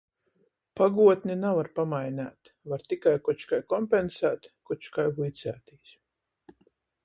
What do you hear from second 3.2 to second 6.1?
koč kai kompensēt, koč kai vuiceitīs.